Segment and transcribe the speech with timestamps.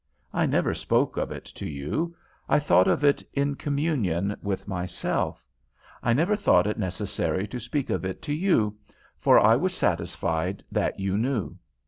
[0.33, 2.15] I never spoke of it to you;
[2.49, 5.45] I thought of it in communion with myself;
[6.01, 8.77] I never thought it necessary to speak of it to you,
[9.19, 11.55] for I was satisfied that you knew.